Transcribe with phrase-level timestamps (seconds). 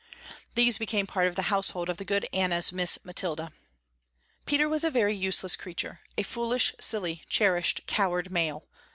[0.55, 3.51] These became part of the household of the good Anna's Miss Mathilda.
[4.47, 8.67] Peter was a very useless creature, a foolish, silly, cherished, coward male.